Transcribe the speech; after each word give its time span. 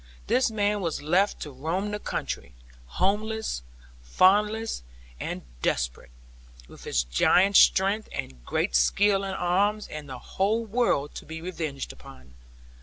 This 0.25 0.49
man 0.49 0.81
was 0.81 1.03
left 1.03 1.39
to 1.41 1.51
roam 1.51 1.91
the 1.91 1.99
country, 1.99 2.55
homeless, 2.87 3.61
foodless, 4.03 4.81
and 5.19 5.43
desperate, 5.61 6.09
with 6.67 6.85
his 6.85 7.03
giant 7.03 7.55
strength, 7.55 8.09
and 8.11 8.43
great 8.43 8.75
skill 8.75 9.23
in 9.23 9.35
arms, 9.35 9.87
and 9.87 10.09
the 10.09 10.17
whole 10.17 10.65
world 10.65 11.13
to 11.13 11.25
be 11.27 11.39
revenged 11.39 11.93
upon. 11.93 12.33